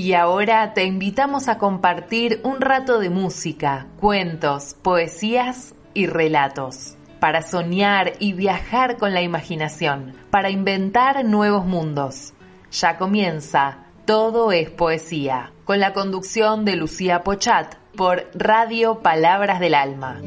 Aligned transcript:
Y 0.00 0.14
ahora 0.14 0.72
te 0.72 0.84
invitamos 0.84 1.48
a 1.48 1.58
compartir 1.58 2.40
un 2.42 2.62
rato 2.62 3.00
de 3.00 3.10
música, 3.10 3.86
cuentos, 4.00 4.74
poesías 4.80 5.74
y 5.92 6.06
relatos 6.06 6.96
para 7.20 7.42
soñar 7.42 8.14
y 8.18 8.32
viajar 8.32 8.96
con 8.96 9.12
la 9.12 9.20
imaginación, 9.20 10.14
para 10.30 10.48
inventar 10.48 11.22
nuevos 11.26 11.66
mundos. 11.66 12.32
Ya 12.72 12.96
comienza 12.96 13.88
Todo 14.06 14.52
es 14.52 14.70
Poesía, 14.70 15.52
con 15.66 15.80
la 15.80 15.92
conducción 15.92 16.64
de 16.64 16.76
Lucía 16.76 17.22
Pochat 17.22 17.74
por 17.94 18.24
Radio 18.32 19.00
Palabras 19.00 19.60
del 19.60 19.74
Alma. 19.74 20.18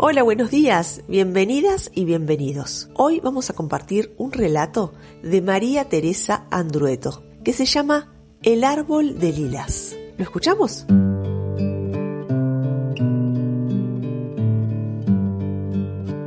Hola, 0.00 0.22
buenos 0.22 0.52
días, 0.52 1.02
bienvenidas 1.08 1.90
y 1.92 2.04
bienvenidos. 2.04 2.88
Hoy 2.94 3.18
vamos 3.18 3.50
a 3.50 3.54
compartir 3.54 4.14
un 4.16 4.30
relato 4.30 4.92
de 5.24 5.42
María 5.42 5.88
Teresa 5.88 6.46
Andrueto, 6.52 7.24
que 7.42 7.52
se 7.52 7.64
llama 7.64 8.14
El 8.44 8.62
árbol 8.62 9.18
de 9.18 9.32
lilas. 9.32 9.96
¿Lo 10.16 10.22
escuchamos? 10.22 10.86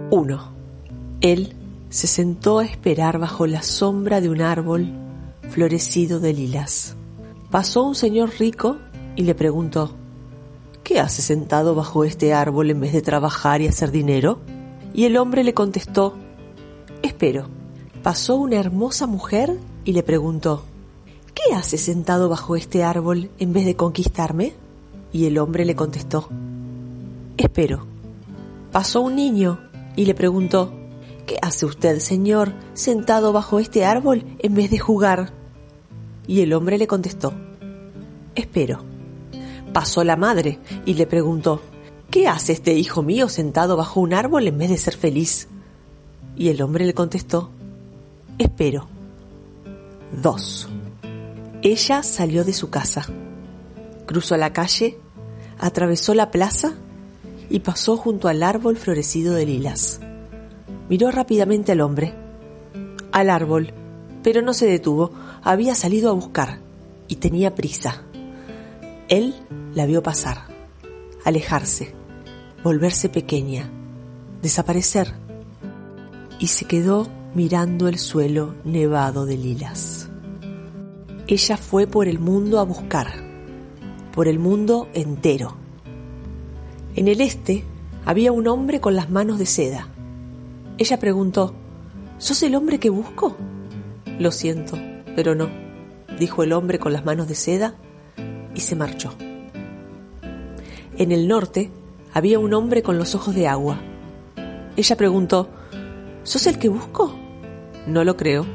1. 0.10 0.54
Él 1.22 1.56
se 1.90 2.08
sentó 2.08 2.60
a 2.60 2.66
esperar 2.66 3.20
bajo 3.20 3.48
la 3.48 3.62
sombra 3.62 4.20
de 4.20 4.28
un 4.28 4.42
árbol 4.42 4.92
florecido 5.50 6.20
de 6.20 6.34
lilas. 6.34 6.98
Pasó 7.50 7.84
un 7.84 7.96
señor 7.96 8.32
rico 8.38 8.80
y 9.16 9.24
le 9.24 9.34
preguntó, 9.34 9.96
¿Qué 10.92 11.00
hace 11.00 11.22
sentado 11.22 11.74
bajo 11.74 12.04
este 12.04 12.34
árbol 12.34 12.70
en 12.70 12.82
vez 12.82 12.92
de 12.92 13.02
trabajar 13.02 13.62
y 13.62 13.68
hacer 13.70 13.92
dinero? 13.92 14.40
Y 14.94 15.06
el 15.06 15.16
hombre 15.16 15.46
le 15.46 15.54
contestó, 15.54 16.18
Espero. 17.02 17.48
Pasó 18.04 18.36
una 18.36 18.58
hermosa 18.58 19.08
mujer 19.08 19.58
y 19.86 19.94
le 19.94 20.04
preguntó, 20.04 20.66
¿Qué 21.34 21.56
hace 21.56 21.78
sentado 21.78 22.28
bajo 22.28 22.58
este 22.58 22.84
árbol 22.84 23.30
en 23.40 23.54
vez 23.54 23.64
de 23.64 23.78
conquistarme? 23.78 24.52
Y 25.14 25.28
el 25.28 25.38
hombre 25.38 25.64
le 25.64 25.78
contestó, 25.78 26.28
Espero. 27.38 27.86
Pasó 28.74 29.00
un 29.00 29.16
niño 29.16 29.62
y 29.96 30.04
le 30.04 30.14
preguntó, 30.14 30.74
¿Qué 31.26 31.38
hace 31.42 31.66
usted, 31.66 32.00
señor, 32.00 32.52
sentado 32.74 33.32
bajo 33.32 33.60
este 33.60 33.86
árbol 33.86 34.26
en 34.40 34.56
vez 34.56 34.70
de 34.70 34.80
jugar? 34.80 35.32
Y 36.28 36.42
el 36.42 36.52
hombre 36.52 36.78
le 36.78 36.88
contestó, 36.88 37.32
Espero. 38.36 38.91
Pasó 39.74 40.04
la 40.04 40.16
madre 40.16 40.60
y 40.86 40.96
le 40.96 41.08
preguntó, 41.08 41.62
¿Qué 42.10 42.28
hace 42.28 42.52
este 42.52 42.74
hijo 42.74 43.04
mío 43.04 43.30
sentado 43.30 43.78
bajo 43.78 44.02
un 44.02 44.14
árbol 44.14 44.48
en 44.48 44.58
vez 44.58 44.70
de 44.70 44.78
ser 44.78 44.98
feliz? 44.98 45.48
Y 46.36 46.50
el 46.50 46.62
hombre 46.62 46.86
le 46.86 46.94
contestó, 46.94 47.50
Espero. 48.38 48.88
2. 50.22 50.70
Ella 51.62 52.04
salió 52.04 52.44
de 52.44 52.52
su 52.52 52.70
casa, 52.70 53.06
cruzó 54.06 54.36
la 54.36 54.52
calle, 54.52 54.98
atravesó 55.58 56.14
la 56.14 56.32
plaza 56.32 56.74
y 57.50 57.60
pasó 57.60 57.96
junto 57.96 58.28
al 58.28 58.44
árbol 58.44 58.76
florecido 58.76 59.34
de 59.36 59.46
lilas. 59.46 60.02
Miró 60.90 61.12
rápidamente 61.12 61.72
al 61.72 61.82
hombre, 61.82 62.14
al 63.14 63.30
árbol, 63.30 63.74
pero 64.24 64.42
no 64.42 64.54
se 64.54 64.66
detuvo, 64.66 65.12
había 65.44 65.76
salido 65.76 66.10
a 66.10 66.14
buscar 66.14 66.60
y 67.08 67.16
tenía 67.16 67.56
prisa. 67.56 68.04
Él 69.12 69.36
la 69.76 69.86
vio 69.86 70.02
pasar, 70.02 70.48
alejarse, 71.24 71.94
volverse 72.64 73.08
pequeña, 73.08 73.70
desaparecer, 74.42 75.14
y 76.40 76.48
se 76.48 76.66
quedó 76.66 77.08
mirando 77.36 77.88
el 77.88 78.00
suelo 78.00 78.56
nevado 78.64 79.28
de 79.28 79.38
lilas. 79.38 80.10
Ella 81.28 81.58
fue 81.58 81.86
por 81.86 82.08
el 82.08 82.18
mundo 82.18 82.60
a 82.60 82.64
buscar, 82.64 83.12
por 84.12 84.28
el 84.28 84.40
mundo 84.40 84.90
entero 84.96 85.62
en 86.96 87.08
el 87.08 87.22
este 87.22 87.64
había 88.06 88.34
un 88.34 88.48
hombre 88.48 88.82
con 88.82 88.96
las 88.96 89.10
manos 89.10 89.40
de 89.40 89.46
seda. 89.46 89.88
Ella 90.78 91.00
preguntó, 91.00 91.54
¿Sos 92.18 92.44
el 92.44 92.54
hombre 92.54 92.80
que 92.80 92.90
busco? 92.90 93.38
Lo 94.20 94.32
siento, 94.32 94.78
pero 95.16 95.34
no, 95.34 95.50
dijo 96.20 96.44
el 96.44 96.52
hombre 96.52 96.80
con 96.80 96.92
las 96.92 97.06
manos 97.06 97.30
de 97.30 97.36
seda 97.36 97.76
y 98.56 98.62
se 98.62 98.76
marchó. 98.76 99.14
En 100.98 101.12
el 101.12 101.28
norte 101.28 101.72
había 102.14 102.40
un 102.40 102.54
hombre 102.54 102.84
con 102.84 102.98
los 102.98 103.16
ojos 103.16 103.34
de 103.34 103.48
agua. 103.48 103.80
Ella 104.76 104.96
preguntó, 104.96 105.50
¿Sos 106.24 106.46
el 106.48 106.60
que 106.60 106.70
busco? 106.70 107.16
No 107.88 108.04
lo 108.04 108.16
creo. 108.16 108.46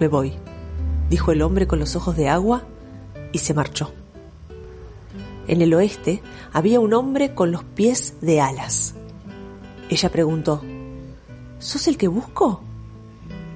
Me 0.00 0.08
voy, 0.08 0.32
dijo 1.10 1.32
el 1.32 1.42
hombre 1.42 1.66
con 1.66 1.78
los 1.78 1.96
ojos 1.96 2.16
de 2.16 2.28
agua 2.28 2.62
y 3.32 3.38
se 3.38 3.54
marchó. 3.54 3.92
En 5.46 5.62
el 5.62 5.74
oeste 5.74 6.22
había 6.52 6.80
un 6.80 6.94
hombre 6.94 7.34
con 7.34 7.50
los 7.50 7.64
pies 7.64 8.14
de 8.20 8.40
alas. 8.40 8.94
Ella 9.90 10.10
preguntó, 10.10 10.62
¿Sos 11.58 11.88
el 11.88 11.96
que 11.96 12.08
busco? 12.08 12.62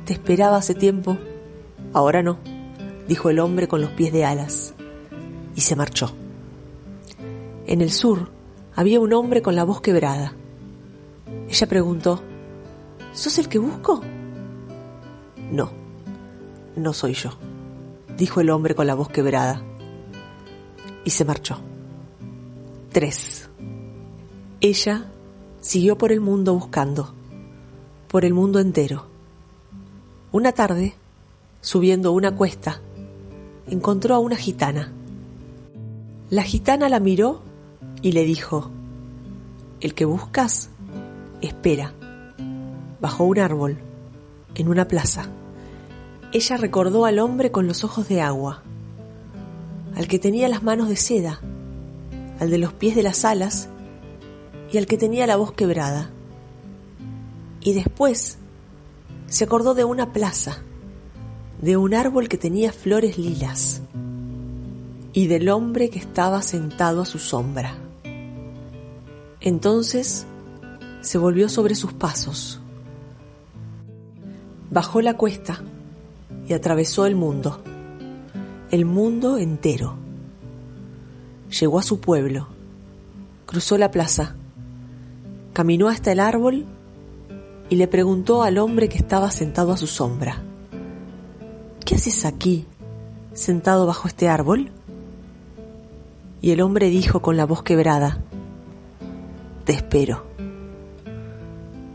Te 0.04 0.14
esperaba 0.14 0.56
hace 0.56 0.74
tiempo. 0.74 1.16
Ahora 1.92 2.22
no, 2.22 2.38
dijo 3.06 3.30
el 3.30 3.38
hombre 3.38 3.68
con 3.68 3.80
los 3.80 3.90
pies 3.90 4.12
de 4.12 4.24
alas, 4.24 4.74
y 5.54 5.60
se 5.60 5.76
marchó. 5.76 6.12
En 7.66 7.80
el 7.80 7.90
sur 7.90 8.30
había 8.74 9.00
un 9.00 9.12
hombre 9.12 9.42
con 9.42 9.54
la 9.54 9.64
voz 9.64 9.80
quebrada. 9.80 10.34
Ella 11.48 11.66
preguntó, 11.66 12.22
¿Sos 13.12 13.38
el 13.38 13.48
que 13.48 13.58
busco? 13.58 14.00
No, 15.50 15.70
no 16.76 16.92
soy 16.94 17.12
yo, 17.12 17.30
dijo 18.16 18.40
el 18.40 18.50
hombre 18.50 18.74
con 18.74 18.86
la 18.86 18.94
voz 18.94 19.10
quebrada, 19.10 19.62
y 21.04 21.10
se 21.10 21.24
marchó. 21.24 21.58
3. 22.92 23.50
Ella 24.60 25.06
siguió 25.60 25.98
por 25.98 26.12
el 26.12 26.20
mundo 26.20 26.54
buscando, 26.54 27.14
por 28.08 28.24
el 28.24 28.32
mundo 28.32 28.60
entero. 28.60 29.06
Una 30.30 30.52
tarde, 30.52 30.94
subiendo 31.60 32.12
una 32.12 32.34
cuesta, 32.34 32.80
encontró 33.66 34.14
a 34.14 34.18
una 34.18 34.36
gitana. 34.36 34.92
La 36.32 36.44
gitana 36.44 36.88
la 36.88 36.98
miró 36.98 37.42
y 38.00 38.12
le 38.12 38.24
dijo, 38.24 38.70
El 39.82 39.92
que 39.92 40.06
buscas, 40.06 40.70
espera, 41.42 41.92
bajo 43.02 43.24
un 43.24 43.38
árbol, 43.38 43.76
en 44.54 44.68
una 44.68 44.88
plaza. 44.88 45.26
Ella 46.32 46.56
recordó 46.56 47.04
al 47.04 47.18
hombre 47.18 47.50
con 47.50 47.66
los 47.66 47.84
ojos 47.84 48.08
de 48.08 48.22
agua, 48.22 48.62
al 49.94 50.08
que 50.08 50.18
tenía 50.18 50.48
las 50.48 50.62
manos 50.62 50.88
de 50.88 50.96
seda, 50.96 51.38
al 52.40 52.48
de 52.48 52.56
los 52.56 52.72
pies 52.72 52.96
de 52.96 53.02
las 53.02 53.26
alas 53.26 53.68
y 54.72 54.78
al 54.78 54.86
que 54.86 54.96
tenía 54.96 55.26
la 55.26 55.36
voz 55.36 55.52
quebrada. 55.52 56.12
Y 57.60 57.74
después 57.74 58.38
se 59.26 59.44
acordó 59.44 59.74
de 59.74 59.84
una 59.84 60.14
plaza, 60.14 60.62
de 61.60 61.76
un 61.76 61.92
árbol 61.92 62.30
que 62.30 62.38
tenía 62.38 62.72
flores 62.72 63.18
lilas 63.18 63.82
y 65.12 65.26
del 65.26 65.48
hombre 65.48 65.90
que 65.90 65.98
estaba 65.98 66.42
sentado 66.42 67.02
a 67.02 67.06
su 67.06 67.18
sombra. 67.18 67.74
Entonces 69.40 70.26
se 71.00 71.18
volvió 71.18 71.48
sobre 71.48 71.74
sus 71.74 71.92
pasos, 71.92 72.60
bajó 74.70 75.00
la 75.00 75.16
cuesta 75.16 75.62
y 76.46 76.54
atravesó 76.54 77.06
el 77.06 77.16
mundo, 77.16 77.60
el 78.70 78.84
mundo 78.84 79.38
entero 79.38 79.96
llegó 81.60 81.78
a 81.78 81.82
su 81.82 82.00
pueblo, 82.00 82.46
cruzó 83.46 83.76
la 83.76 83.90
plaza, 83.90 84.36
caminó 85.52 85.88
hasta 85.88 86.12
el 86.12 86.20
árbol 86.20 86.64
y 87.68 87.76
le 87.76 87.88
preguntó 87.88 88.42
al 88.42 88.58
hombre 88.58 88.88
que 88.88 88.98
estaba 88.98 89.30
sentado 89.30 89.72
a 89.72 89.76
su 89.76 89.86
sombra, 89.86 90.42
¿qué 91.84 91.96
haces 91.96 92.24
aquí, 92.24 92.66
sentado 93.34 93.86
bajo 93.86 94.08
este 94.08 94.28
árbol? 94.28 94.70
Y 96.42 96.50
el 96.50 96.60
hombre 96.60 96.90
dijo 96.90 97.22
con 97.22 97.38
la 97.38 97.46
voz 97.46 97.62
quebrada, 97.62 98.18
te 99.64 99.72
espero. 99.72 100.26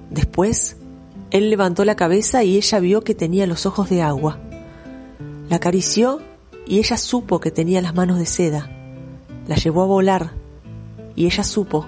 Después, 0.10 0.78
él 1.30 1.52
levantó 1.52 1.86
la 1.86 1.96
cabeza 1.96 2.44
y 2.44 2.58
ella 2.58 2.80
vio 2.80 3.04
que 3.04 3.14
tenía 3.14 3.46
los 3.46 3.68
ojos 3.68 3.90
de 3.90 4.02
agua. 4.02 4.40
La 5.50 5.58
acarició 5.58 6.22
y 6.66 6.80
ella 6.80 6.98
supo 6.98 7.40
que 7.40 7.52
tenía 7.52 7.82
las 7.82 7.94
manos 7.94 8.18
de 8.18 8.26
seda 8.26 8.72
la 9.48 9.56
llevó 9.56 9.84
a 9.84 9.86
volar 9.86 10.32
y 11.16 11.26
ella 11.26 11.44
supo 11.44 11.88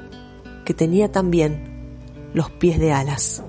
que 0.66 0.74
tenía 0.74 1.12
también 1.12 2.32
los 2.34 2.50
pies 2.52 2.80
de 2.80 2.92
alas. 2.94 3.44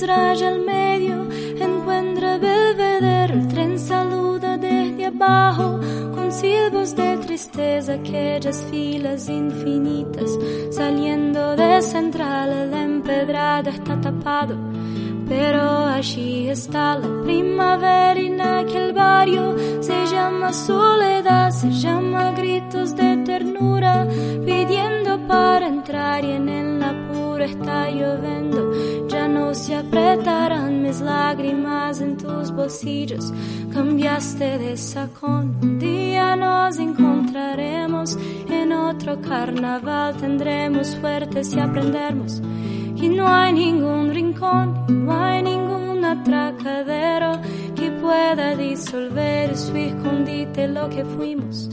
Raya 0.00 0.48
al 0.48 0.60
medio, 0.60 1.26
encuentra 1.60 2.38
Belvedere, 2.38 3.34
el 3.34 3.48
tren 3.48 3.78
saluda 3.78 4.56
desde 4.56 5.06
abajo 5.06 5.78
con 6.14 6.32
silbos 6.32 6.96
de 6.96 7.18
tristeza, 7.18 7.92
aquellas 7.92 8.64
filas 8.70 9.28
infinitas, 9.28 10.30
saliendo 10.70 11.54
de 11.56 11.82
central, 11.82 12.50
el 12.50 12.72
empedrado 12.72 13.68
está 13.70 14.00
tapado. 14.00 14.56
Pero 15.28 15.62
allí 15.86 16.48
está 16.48 16.98
la 16.98 17.22
primavera 17.22 18.18
en 18.20 18.40
aquel 18.40 18.92
barrio, 18.92 19.56
se 19.80 20.06
llama 20.06 20.52
soledad, 20.52 21.50
se 21.50 21.70
llama 21.70 22.32
gritos 22.32 22.96
de 22.96 23.18
ternura, 23.18 24.06
pidiendo 24.44 25.18
para 25.28 25.68
entrar 25.68 26.24
y 26.24 26.32
en 26.32 26.48
el 26.48 26.82
apuro 26.82 27.44
está 27.44 27.90
lloviendo. 27.90 28.71
Se 29.52 29.76
apretarán 29.76 30.82
mis 30.82 31.00
lágrimas 31.00 32.00
en 32.00 32.16
tus 32.16 32.50
bolsillos, 32.50 33.32
cambiaste 33.72 34.58
de 34.58 34.76
sacón, 34.76 35.56
un 35.62 35.78
día 35.78 36.34
nos 36.36 36.78
encontraremos. 36.78 38.16
En 38.48 38.72
otro 38.72 39.20
carnaval, 39.20 40.16
tendremos 40.16 40.88
suertes 40.88 41.54
y 41.54 41.60
aprenderemos 41.60 42.40
y 43.02 43.08
no 43.08 43.26
hay 43.26 43.52
ningún 43.52 44.14
rincón, 44.14 44.86
no 44.88 45.12
hay 45.12 45.42
ningún 45.42 46.04
atracadero 46.04 47.40
que 47.74 47.90
pueda 47.90 48.54
disolver 48.54 49.56
su 49.56 49.76
escondite 49.76 50.68
lo 50.68 50.88
que 50.88 51.04
fuimos. 51.04 51.68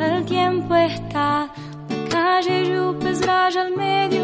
El 0.00 0.24
tiempo 0.24 0.74
está, 0.74 1.48
la 1.88 2.08
calle 2.10 2.70
Yupes 2.70 3.24
raya 3.24 3.62
al 3.62 3.76
medio, 3.76 4.23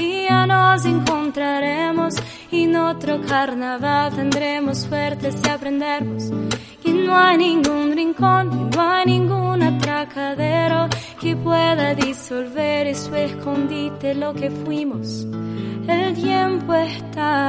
Día 0.00 0.46
nos 0.46 0.84
encontraremos 0.86 2.14
y 2.50 2.64
en 2.64 2.76
otro 2.76 3.20
carnaval 3.20 4.14
tendremos 4.14 4.78
suerte 4.78 5.30
si 5.30 5.46
aprendemos 5.48 6.30
que 6.82 6.92
no 6.92 7.14
hay 7.14 7.36
ningún 7.36 7.92
rincón, 7.92 8.70
no 8.70 8.80
hay 8.80 9.04
ningún 9.06 9.62
atracadero 9.62 10.88
que 11.20 11.36
pueda 11.36 11.94
disolver 11.94 12.94
su 12.96 13.14
escondite 13.14 14.14
lo 14.14 14.32
que 14.32 14.50
fuimos. 14.50 15.26
El 15.86 16.14
tiempo 16.14 16.72
está 16.74 17.39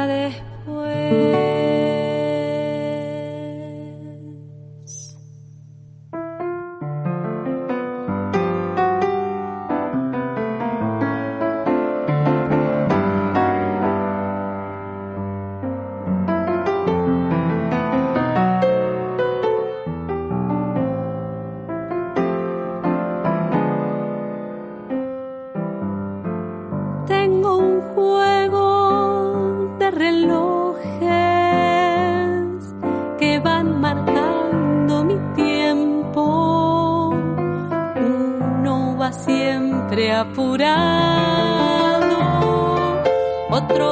tengo 27.12 27.58
un 27.58 27.82
juego 27.94 29.76
de 29.80 29.92
relojes 29.92 31.10
que 33.20 33.40
van 33.40 33.82
marcando 33.82 35.04
mi 35.04 35.18
tiempo. 35.36 37.10
Uno 37.98 38.96
va 38.98 39.12
siempre 39.12 40.14
apurado, 40.14 40.62
otro 43.50 43.88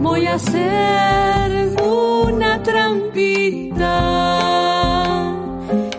Voy 0.00 0.26
a 0.26 0.34
hacer 0.34 1.76
una 1.80 2.60
trampita 2.60 3.94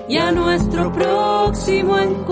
y 0.10 0.18
a 0.18 0.32
nuestro 0.32 0.92
próximo 0.92 1.98
encuentro. 1.98 2.29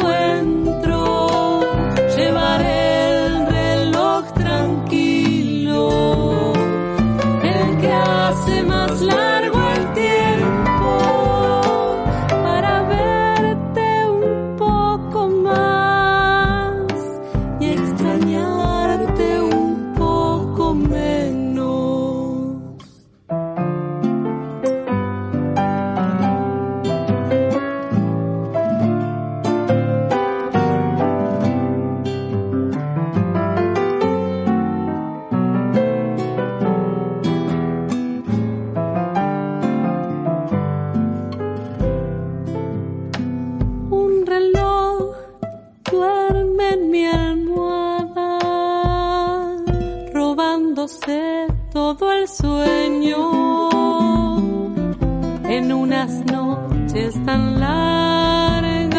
en 55.50 55.72
unas 55.72 56.12
noches 56.32 57.16
tan 57.26 57.60
largas 57.60 58.92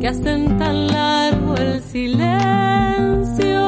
que 0.00 0.08
hacen 0.08 0.58
tan 0.58 0.86
largo 0.88 1.54
el 1.56 1.80
silencio. 1.82 3.60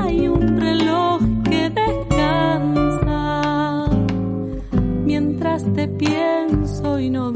Hay 0.00 0.28
un 0.28 0.60
reloj 0.60 1.20
que 1.48 1.70
descansa 1.70 3.20
mientras 5.04 5.64
te 5.72 5.88
pienso 5.88 7.00
y 7.00 7.10
no 7.10 7.32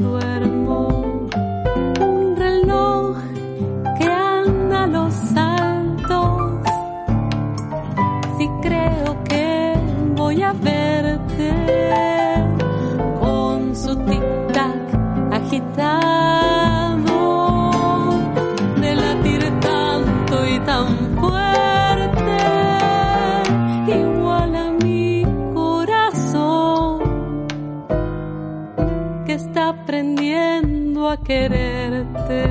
aprendiendo 29.69 31.07
a 31.09 31.17
quererte. 31.17 32.45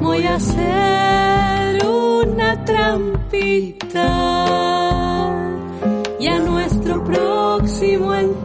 Voy 0.00 0.24
a 0.24 0.36
hacer 0.36 1.86
una 1.86 2.64
trampita 2.64 4.06
y 6.18 6.26
a 6.26 6.38
nuestro 6.38 7.04
próximo 7.04 8.14
encuentro 8.14 8.39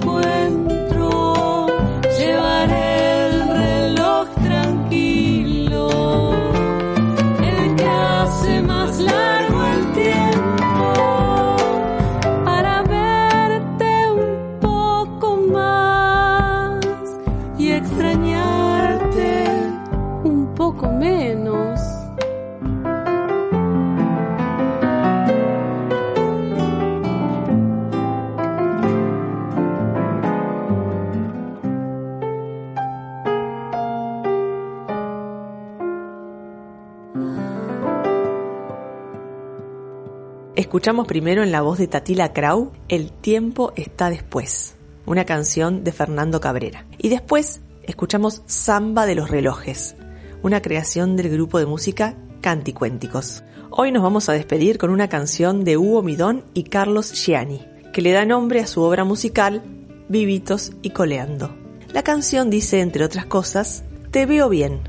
Escuchamos 40.65 41.05
primero 41.05 41.43
en 41.43 41.51
la 41.51 41.61
voz 41.61 41.77
de 41.77 41.87
Tatila 41.87 42.33
Krau 42.33 42.71
El 42.87 43.11
tiempo 43.11 43.71
está 43.75 44.09
después, 44.09 44.75
una 45.05 45.23
canción 45.23 45.83
de 45.83 45.91
Fernando 45.91 46.41
Cabrera. 46.41 46.87
Y 46.97 47.09
después 47.09 47.61
escuchamos 47.83 48.41
Samba 48.47 49.05
de 49.05 49.13
los 49.13 49.29
relojes, 49.29 49.95
una 50.41 50.63
creación 50.63 51.17
del 51.17 51.29
grupo 51.29 51.59
de 51.59 51.67
música 51.67 52.15
Canticuénticos. 52.41 53.43
Hoy 53.69 53.91
nos 53.91 54.01
vamos 54.01 54.27
a 54.27 54.33
despedir 54.33 54.79
con 54.79 54.89
una 54.89 55.07
canción 55.07 55.63
de 55.63 55.77
Hugo 55.77 56.01
Midón 56.01 56.43
y 56.55 56.63
Carlos 56.63 57.13
Gianni, 57.13 57.61
que 57.93 58.01
le 58.01 58.11
da 58.11 58.25
nombre 58.25 58.59
a 58.59 58.67
su 58.67 58.81
obra 58.81 59.03
musical 59.03 59.61
Vivitos 60.09 60.71
y 60.81 60.89
Coleando. 60.89 61.55
La 61.93 62.01
canción 62.01 62.49
dice, 62.49 62.81
entre 62.81 63.05
otras 63.05 63.27
cosas, 63.27 63.83
Te 64.09 64.25
veo 64.25 64.49
bien, 64.49 64.79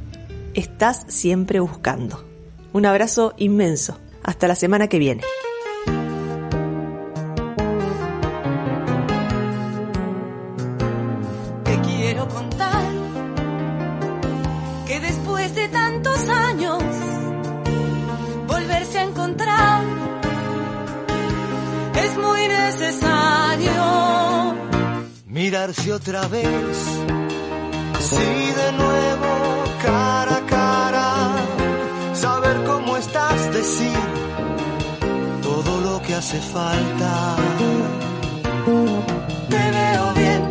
estás 0.55 1.05
siempre 1.09 1.61
buscando. 1.61 2.25
Un 2.73 2.87
abrazo 2.87 3.35
inmenso. 3.37 3.99
Hasta 4.23 4.49
la 4.49 4.57
semana 4.57 4.89
que 4.89 4.99
viene. 4.99 5.23
Mirarse 25.47 25.93
otra 25.93 26.27
vez, 26.27 26.77
sí 28.01 28.53
de 28.63 28.73
nuevo 28.83 29.31
cara 29.81 30.39
a 30.39 30.47
cara, 30.47 31.09
saber 32.15 32.65
cómo 32.65 32.97
estás, 32.97 33.53
decir 33.53 34.01
todo 35.45 35.81
lo 35.83 36.03
que 36.03 36.15
hace 36.17 36.41
falta. 36.41 37.37
Te 39.53 39.65
veo 39.77 40.07
bien, 40.23 40.43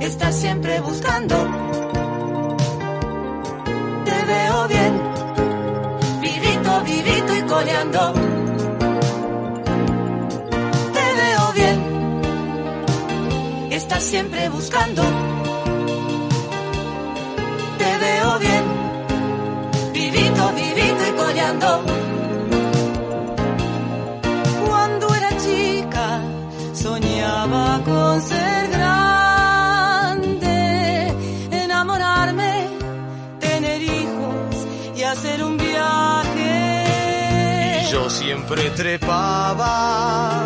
estás 0.00 0.36
siempre 0.36 0.80
buscando. 0.80 1.36
Te 4.04 4.18
veo 4.32 4.68
bien, 4.68 4.92
vivito, 6.20 6.70
vivito 6.84 7.36
y 7.36 7.42
coleando. 7.42 8.17
Siempre 14.00 14.48
buscando. 14.48 15.02
Te 17.78 17.98
veo 17.98 18.38
bien, 18.38 18.64
vivito, 19.92 20.52
vivito 20.52 21.08
y 21.08 21.12
coleando. 21.16 21.82
Cuando 24.66 25.14
era 25.14 25.36
chica 25.38 26.20
soñaba 26.74 27.80
con 27.84 28.22
ser 28.22 28.70
grande, 28.70 30.56
enamorarme, 31.50 32.68
tener 33.40 33.82
hijos 33.82 34.66
y 34.96 35.02
hacer 35.02 35.42
un 35.42 35.56
viaje. 35.56 36.44
Y 37.82 37.90
yo 37.90 38.08
siempre 38.08 38.70
trepaba 38.70 40.44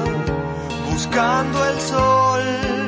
buscando 0.90 1.66
el 1.66 1.80
sol 1.80 2.81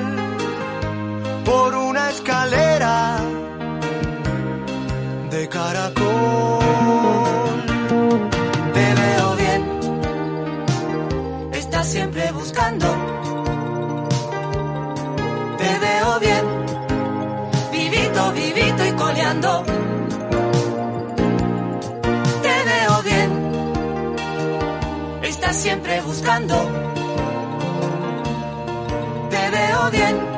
por 1.44 1.74
una 1.74 2.10
escalera 2.10 3.18
de 5.30 5.48
caracol. 5.48 6.64
Te 8.72 8.94
veo 9.00 9.36
bien, 9.36 9.62
estás 11.52 11.86
siempre 11.86 12.32
buscando. 12.32 12.86
Te 15.58 15.78
veo 15.84 16.20
bien, 16.20 16.44
vivito, 17.72 18.32
vivito 18.32 18.86
y 18.86 18.92
coleando. 18.92 19.64
Te 22.42 22.56
veo 22.70 23.02
bien, 23.02 23.30
estás 25.22 25.56
siempre 25.56 26.00
buscando. 26.00 26.56
Te 29.30 29.50
veo 29.50 29.90
bien, 29.90 30.33